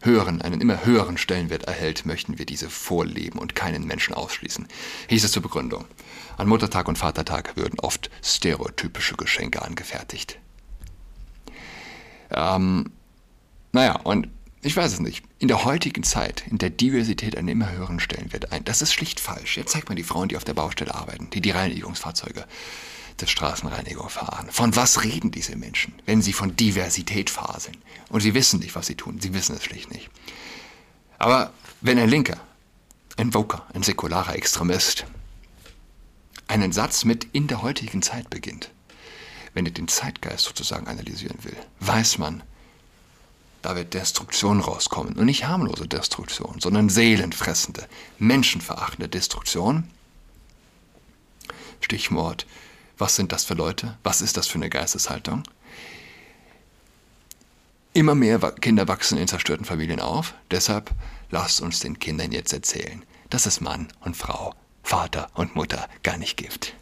höheren, 0.03 0.43
einen 0.43 0.61
immer 0.61 0.85
höheren 0.85 1.17
Stellenwert 1.17 1.63
erhält, 1.63 2.05
möchten 2.05 2.37
wir 2.37 2.45
diese 2.45 2.69
vorleben 2.69 3.39
und 3.39 3.55
keinen 3.55 3.87
Menschen 3.87 4.13
ausschließen, 4.13 4.69
hieß 5.09 5.25
es 5.25 5.33
zur 5.33 5.41
Begründung. 5.41 5.87
An 6.37 6.47
Muttertag 6.47 6.89
und 6.89 6.99
Vatertag 6.99 7.57
würden 7.57 7.81
oft 7.81 8.11
stereotypische 8.23 9.17
Geschenke 9.17 9.63
angefertigt. 9.63 10.39
Ähm, 12.31 12.93
naja, 13.73 13.97
und 14.05 14.29
ich 14.61 14.77
weiß 14.77 14.93
es 14.93 15.01
nicht. 15.01 15.25
In 15.39 15.49
der 15.49 15.65
heutigen 15.65 16.03
Zeit, 16.03 16.45
in 16.51 16.59
der 16.59 16.69
Diversität 16.69 17.35
einen 17.35 17.49
immer 17.49 17.73
höheren 17.73 17.99
Stellenwert 17.99 18.53
ein, 18.53 18.63
das 18.67 18.83
ist 18.83 18.93
schlicht 18.93 19.21
falsch. 19.21 19.57
Jetzt 19.57 19.73
zeigt 19.73 19.89
man 19.89 19.97
die 19.97 20.03
Frauen, 20.03 20.29
die 20.29 20.37
auf 20.37 20.45
der 20.45 20.53
Baustelle 20.53 20.95
arbeiten, 20.95 21.31
die 21.31 21.41
die 21.41 21.51
Reinigungsfahrzeuge 21.51 22.45
der 23.21 23.27
Straßenreinigung 23.27 24.09
fahren. 24.09 24.49
Von 24.51 24.75
was 24.77 25.05
reden 25.05 25.31
diese 25.31 25.57
Menschen, 25.57 25.95
wenn 26.07 26.23
sie 26.23 26.33
von 26.33 26.57
Diversität 26.57 27.31
faseln? 27.31 27.77
Und 28.09 28.21
sie 28.21 28.35
wissen 28.35 28.61
nicht, 28.61 28.75
was 28.75 28.87
sie 28.87 28.95
tun. 28.95 29.21
Sie 29.21 29.35
wissen 29.35 29.57
es 29.57 29.65
schlicht 29.65 29.91
nicht. 29.91 30.11
Aber 31.19 31.53
wenn 31.81 31.99
ein 31.99 32.09
Linker, 32.09 32.41
ein 33.17 33.33
Voker, 33.33 33.67
ein 33.75 33.83
säkularer 33.83 34.35
Extremist 34.35 35.07
einen 36.49 36.73
Satz 36.73 37.05
mit 37.05 37.27
in 37.33 37.47
der 37.47 37.63
heutigen 37.63 38.03
Zeit 38.03 38.29
beginnt, 38.29 38.71
wenn 39.55 39.67
er 39.67 39.73
den 39.73 39.89
Zeitgeist 39.89 40.45
sozusagen 40.45 40.89
analysieren 40.89 41.39
will, 41.45 41.57
weiß 41.81 42.19
man, 42.19 42.43
da 43.63 43.77
wird 43.77 43.95
Destruktion 43.95 44.61
rauskommen. 44.61 45.15
Und 45.15 45.27
nicht 45.27 45.47
harmlose 45.47 45.87
Destruktion, 45.87 46.61
sondern 46.61 46.89
seelenfressende, 46.89 47.87
menschenverachtende 48.19 49.09
Destruktion. 49.09 49.89
Stichwort 51.81 52.47
was 53.03 53.17
sind 53.17 53.33
das 53.33 53.45
für 53.45 53.55
Leute? 53.55 53.99
Was 54.05 54.23
ist 54.23 54.37
das 54.37 54.47
für 54.47 54.59
eine 54.59 54.71
Geisteshaltung? 54.71 55.43
Immer 57.95 58.15
mehr 58.15 58.39
Kinder 58.53 58.87
wachsen 58.87 59.19
in 59.19 59.27
zerstörten 59.27 59.67
Familien 59.67 59.99
auf. 59.99 60.35
Deshalb 60.53 60.93
lasst 61.33 61.61
uns 61.61 61.81
den 61.81 61.99
Kindern 61.99 62.31
jetzt 62.31 62.53
erzählen, 62.53 63.03
dass 63.29 63.47
es 63.47 63.61
Mann 63.61 63.89
und 64.03 64.17
Frau, 64.17 64.55
Vater 64.85 65.29
und 65.35 65.57
Mutter 65.57 65.89
gar 66.05 66.17
nicht 66.17 66.37
gibt. 66.37 66.75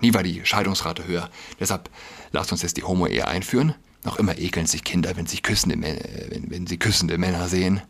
Nie 0.00 0.12
war 0.12 0.24
die 0.24 0.44
Scheidungsrate 0.44 1.06
höher. 1.06 1.30
Deshalb 1.60 1.88
lasst 2.32 2.50
uns 2.50 2.62
jetzt 2.62 2.78
die 2.78 2.82
Homo-Ehe 2.82 3.28
einführen. 3.28 3.76
Noch 4.02 4.18
immer 4.18 4.38
ekeln 4.38 4.66
sich 4.66 4.82
Kinder, 4.82 5.16
wenn 5.16 5.26
sie 5.26 5.40
küssende, 5.40 5.80
wenn, 5.80 6.50
wenn 6.50 6.66
sie 6.66 6.78
küssende 6.78 7.16
Männer 7.16 7.48
sehen. 7.48 7.80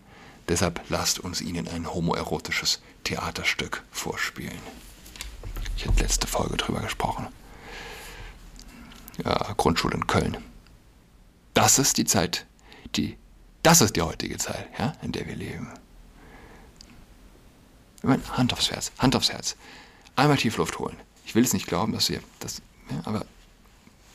Deshalb 0.50 0.82
lasst 0.90 1.18
uns 1.18 1.40
ihnen 1.40 1.66
ein 1.66 1.94
homoerotisches 1.94 2.82
Theaterstück 3.04 3.84
vorspielen. 3.90 4.89
Ich 5.80 5.86
hatte 5.86 6.02
letzte 6.02 6.26
Folge 6.26 6.58
drüber 6.58 6.80
gesprochen. 6.80 7.28
Ja, 9.24 9.54
Grundschule 9.56 9.94
in 9.94 10.06
Köln. 10.06 10.36
Das 11.54 11.78
ist 11.78 11.96
die 11.96 12.04
Zeit, 12.04 12.44
die, 12.96 13.16
das 13.62 13.80
ist 13.80 13.96
die 13.96 14.02
heutige 14.02 14.36
Zeit, 14.36 14.68
ja, 14.78 14.92
in 15.00 15.12
der 15.12 15.26
wir 15.26 15.36
leben. 15.36 15.72
Hand 18.02 18.52
aufs 18.52 18.70
Herz, 18.70 18.92
Hand 18.98 19.16
aufs 19.16 19.32
Herz. 19.32 19.56
Einmal 20.16 20.36
tief 20.36 20.58
Luft 20.58 20.78
holen. 20.78 20.98
Ich 21.24 21.34
will 21.34 21.44
es 21.44 21.54
nicht 21.54 21.66
glauben, 21.66 21.94
dass 21.94 22.10
ihr 22.10 22.20
das, 22.40 22.60
ja, 22.90 23.00
aber 23.04 23.24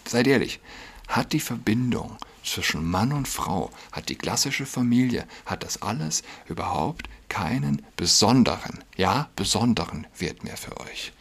seid 0.08 0.28
ehrlich. 0.28 0.60
Hat 1.08 1.34
die 1.34 1.40
Verbindung 1.40 2.16
zwischen 2.44 2.86
Mann 2.86 3.12
und 3.12 3.28
Frau, 3.28 3.72
hat 3.92 4.10
die 4.10 4.16
klassische 4.16 4.68
Familie, 4.68 5.28
hat 5.48 5.64
das 5.64 5.82
alles 5.82 6.22
überhaupt 6.48 7.10
keinen 7.28 7.84
besonderen, 7.96 8.84
ja, 8.98 9.30
besonderen 9.36 10.06
Wert 10.16 10.44
mehr 10.44 10.58
für 10.58 10.80
euch? 10.80 11.12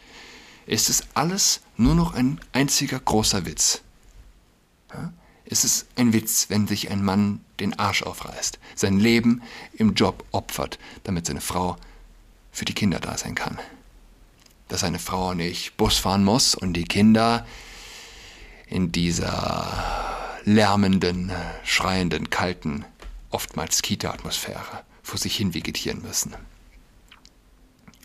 Ist 0.65 0.89
es 0.89 1.03
alles 1.13 1.61
nur 1.77 1.95
noch 1.95 2.13
ein 2.13 2.39
einziger 2.51 2.99
großer 2.99 3.45
Witz. 3.45 3.81
Ja? 4.93 5.13
Es 5.45 5.63
ist 5.63 5.87
ein 5.95 6.11
Witz, 6.13 6.49
wenn 6.49 6.67
sich 6.67 6.89
ein 6.89 7.03
Mann 7.03 7.39
den 7.59 7.77
Arsch 7.77 8.01
aufreißt, 8.01 8.57
sein 8.75 8.99
Leben 8.99 9.43
im 9.73 9.93
Job 9.93 10.25
opfert, 10.31 10.79
damit 11.03 11.27
seine 11.27 11.41
Frau 11.41 11.77
für 12.51 12.65
die 12.65 12.73
Kinder 12.73 12.99
da 12.99 13.17
sein 13.17 13.35
kann. 13.35 13.59
Dass 14.67 14.83
eine 14.83 14.97
Frau 14.97 15.35
nicht 15.35 15.77
Bus 15.77 15.97
fahren 15.97 16.23
muss 16.23 16.55
und 16.55 16.73
die 16.73 16.85
Kinder 16.85 17.45
in 18.67 18.91
dieser 18.91 20.39
lärmenden, 20.45 21.31
schreienden, 21.63 22.31
kalten, 22.31 22.85
oftmals 23.29 23.83
Kita-Atmosphäre 23.83 24.83
vor 25.03 25.19
sich 25.19 25.35
hin 25.35 25.53
vegetieren 25.53 26.01
müssen. 26.01 26.33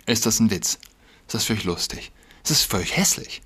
Ist 0.05 0.27
das 0.27 0.41
ein 0.41 0.51
Witz? 0.51 0.79
Ist 1.27 1.35
das 1.35 1.45
für 1.45 1.55
euch 1.55 1.65
lustig? 1.65 2.13
Es 2.45 2.51
ist 2.51 2.65
euch 2.75 2.97
hässlich. 2.97 3.43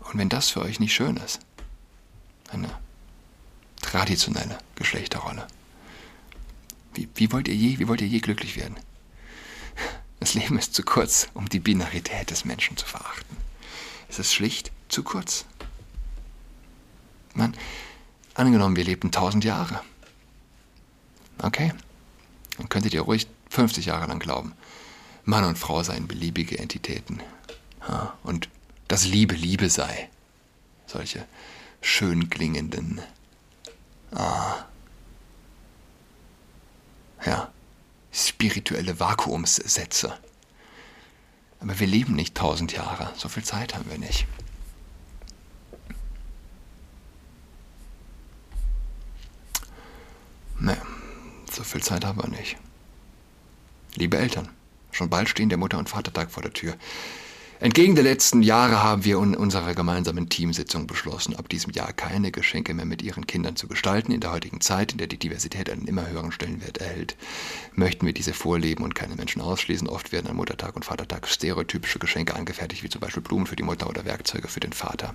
Und 0.00 0.18
wenn 0.18 0.28
das 0.28 0.50
für 0.50 0.62
euch 0.62 0.80
nicht 0.80 0.94
schön 0.94 1.16
ist, 1.18 1.40
eine 2.50 2.70
traditionelle 3.80 4.58
Geschlechterrolle, 4.74 5.46
wie, 6.94 7.08
wie, 7.14 7.30
wollt 7.32 7.48
ihr 7.48 7.54
je, 7.54 7.78
wie 7.78 7.88
wollt 7.88 8.00
ihr 8.00 8.08
je 8.08 8.18
glücklich 8.20 8.56
werden? 8.56 8.76
Das 10.18 10.34
Leben 10.34 10.58
ist 10.58 10.74
zu 10.74 10.82
kurz, 10.82 11.28
um 11.34 11.48
die 11.48 11.60
Binarität 11.60 12.30
des 12.30 12.44
Menschen 12.44 12.76
zu 12.76 12.84
verachten. 12.86 13.36
Es 14.08 14.18
ist 14.18 14.34
schlicht 14.34 14.70
zu 14.88 15.02
kurz. 15.02 15.46
Man, 17.34 17.56
angenommen, 18.34 18.76
wir 18.76 18.84
lebten 18.84 19.12
tausend 19.12 19.44
Jahre. 19.44 19.82
Okay, 21.38 21.72
dann 22.58 22.68
könntet 22.68 22.92
ihr 22.92 23.02
ruhig 23.02 23.28
50 23.48 23.86
Jahre 23.86 24.06
lang 24.06 24.18
glauben, 24.18 24.52
Mann 25.24 25.44
und 25.44 25.58
Frau 25.58 25.82
seien 25.82 26.08
beliebige 26.08 26.58
Entitäten. 26.58 27.20
Und 28.22 28.48
dass 28.88 29.06
Liebe 29.06 29.34
Liebe 29.34 29.70
sei. 29.70 30.08
Solche 30.86 31.24
schön 31.80 32.28
klingenden, 32.28 33.00
ah, 34.12 34.64
ja, 37.24 37.50
spirituelle 38.12 38.98
Vakuumssätze. 38.98 40.18
Aber 41.60 41.78
wir 41.78 41.86
leben 41.86 42.14
nicht 42.14 42.34
tausend 42.34 42.72
Jahre. 42.72 43.12
So 43.16 43.28
viel 43.28 43.44
Zeit 43.44 43.74
haben 43.74 43.88
wir 43.88 43.98
nicht. 43.98 44.26
Ne, 50.58 50.76
so 51.52 51.62
viel 51.62 51.82
Zeit 51.82 52.04
haben 52.04 52.20
wir 52.20 52.28
nicht. 52.28 52.56
Liebe 53.94 54.18
Eltern. 54.18 54.48
Schon 55.00 55.08
bald 55.08 55.30
stehen 55.30 55.48
der 55.48 55.56
Mutter- 55.56 55.78
und 55.78 55.88
Vatertag 55.88 56.30
vor 56.30 56.42
der 56.42 56.52
Tür. 56.52 56.74
Entgegen 57.58 57.94
der 57.94 58.04
letzten 58.04 58.42
Jahre 58.42 58.82
haben 58.82 59.02
wir 59.06 59.16
in 59.16 59.34
unserer 59.34 59.74
gemeinsamen 59.74 60.28
Teamsitzung 60.28 60.86
beschlossen, 60.86 61.34
ab 61.34 61.48
diesem 61.48 61.72
Jahr 61.72 61.94
keine 61.94 62.30
Geschenke 62.30 62.74
mehr 62.74 62.84
mit 62.84 63.00
ihren 63.00 63.26
Kindern 63.26 63.56
zu 63.56 63.66
gestalten. 63.66 64.12
In 64.12 64.20
der 64.20 64.30
heutigen 64.30 64.60
Zeit, 64.60 64.92
in 64.92 64.98
der 64.98 65.06
die 65.06 65.16
Diversität 65.16 65.70
einen 65.70 65.88
immer 65.88 66.06
höheren 66.06 66.32
Stellenwert 66.32 66.76
erhält, 66.76 67.16
möchten 67.72 68.04
wir 68.04 68.12
diese 68.12 68.34
vorleben 68.34 68.84
und 68.84 68.94
keine 68.94 69.14
Menschen 69.14 69.40
ausschließen. 69.40 69.88
Oft 69.88 70.12
werden 70.12 70.26
an 70.26 70.36
Muttertag 70.36 70.76
und 70.76 70.84
Vatertag 70.84 71.26
stereotypische 71.26 71.98
Geschenke 71.98 72.34
angefertigt, 72.34 72.82
wie 72.82 72.90
zum 72.90 73.00
Beispiel 73.00 73.22
Blumen 73.22 73.46
für 73.46 73.56
die 73.56 73.62
Mutter 73.62 73.88
oder 73.88 74.04
Werkzeuge 74.04 74.48
für 74.48 74.60
den 74.60 74.74
Vater. 74.74 75.14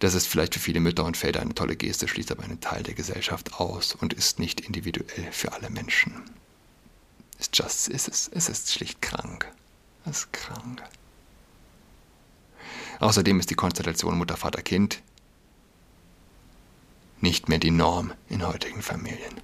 Das 0.00 0.14
ist 0.14 0.26
vielleicht 0.26 0.54
für 0.54 0.60
viele 0.60 0.80
Mütter 0.80 1.04
und 1.04 1.16
Väter 1.16 1.42
eine 1.42 1.54
tolle 1.54 1.76
Geste, 1.76 2.08
schließt 2.08 2.32
aber 2.32 2.42
einen 2.42 2.60
Teil 2.60 2.82
der 2.82 2.94
Gesellschaft 2.94 3.54
aus 3.60 3.94
und 3.94 4.14
ist 4.14 4.40
nicht 4.40 4.60
individuell 4.60 5.28
für 5.30 5.52
alle 5.52 5.70
Menschen. 5.70 6.24
It's 7.40 7.48
just, 7.54 7.88
es 7.88 8.06
ist, 8.06 8.30
es 8.34 8.50
ist 8.50 8.70
schlicht 8.70 9.00
krank. 9.00 9.50
Es 10.04 10.18
ist 10.18 10.32
krank. 10.34 10.82
Außerdem 12.98 13.40
ist 13.40 13.48
die 13.48 13.54
Konstellation 13.54 14.18
Mutter, 14.18 14.36
Vater, 14.36 14.60
Kind 14.60 15.02
nicht 17.22 17.48
mehr 17.48 17.58
die 17.58 17.70
Norm 17.70 18.12
in 18.28 18.46
heutigen 18.46 18.82
Familien. 18.82 19.40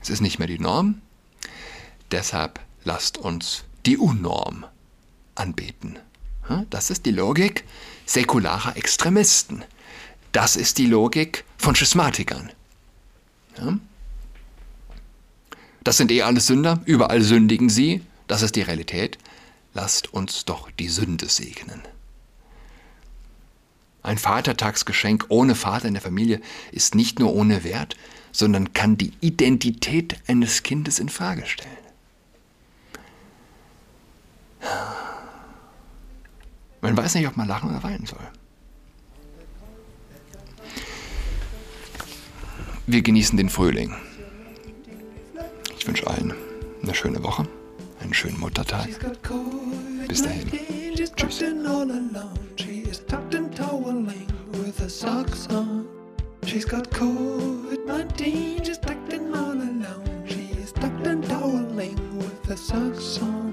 Es 0.00 0.08
ist 0.08 0.22
nicht 0.22 0.38
mehr 0.38 0.48
die 0.48 0.58
Norm, 0.58 1.02
deshalb 2.10 2.60
lasst 2.84 3.18
uns 3.18 3.64
die 3.84 3.98
Unnorm 3.98 4.64
anbeten. 5.34 5.98
Das 6.70 6.88
ist 6.88 7.04
die 7.04 7.12
Logik 7.12 7.64
säkularer 8.06 8.76
Extremisten. 8.76 9.62
Das 10.32 10.56
ist 10.56 10.78
die 10.78 10.86
Logik 10.86 11.44
von 11.58 11.74
Schismatikern. 11.74 12.50
Das 15.90 15.96
sind 15.96 16.12
eh 16.12 16.22
alles 16.22 16.46
Sünder, 16.46 16.80
überall 16.84 17.20
sündigen 17.20 17.68
sie, 17.68 18.02
das 18.28 18.42
ist 18.42 18.54
die 18.54 18.62
Realität. 18.62 19.18
Lasst 19.74 20.14
uns 20.14 20.44
doch 20.44 20.70
die 20.70 20.88
Sünde 20.88 21.28
segnen. 21.28 21.82
Ein 24.04 24.16
Vatertagsgeschenk 24.16 25.26
ohne 25.30 25.56
Vater 25.56 25.88
in 25.88 25.94
der 25.94 26.00
Familie 26.00 26.40
ist 26.70 26.94
nicht 26.94 27.18
nur 27.18 27.34
ohne 27.34 27.64
Wert, 27.64 27.96
sondern 28.30 28.72
kann 28.72 28.98
die 28.98 29.12
Identität 29.20 30.16
eines 30.28 30.62
Kindes 30.62 31.00
in 31.00 31.08
Frage 31.08 31.44
stellen. 31.44 31.72
Man 36.82 36.96
weiß 36.96 37.16
nicht, 37.16 37.26
ob 37.26 37.36
man 37.36 37.48
lachen 37.48 37.68
oder 37.68 37.82
weinen 37.82 38.06
soll. 38.06 38.28
Wir 42.86 43.02
genießen 43.02 43.36
den 43.36 43.48
Frühling. 43.48 43.96
Ich 45.90 45.96
wünsche 45.96 46.06
allen 46.06 46.32
eine 46.84 46.94
schöne 46.94 47.20
Woche, 47.24 47.44
einen 48.00 48.14
schönen 48.14 48.38
Muttertag. 48.38 48.86
Bis 50.06 50.22
dahin. 50.22 50.48
Tschüss. 52.56 53.02
She's 56.46 56.64
got 56.64 56.88
COVID-19, 56.92 58.64
she's 58.64 58.78
tucked 58.78 59.12
in 59.12 59.34
all 59.34 59.50
alone. 59.50 60.24
She's 60.28 60.72
tucked 60.72 61.06
and 61.08 61.24
toweling 61.28 61.98
with 62.18 62.46
her 62.46 62.56
socks 62.56 63.20
on. 63.20 63.49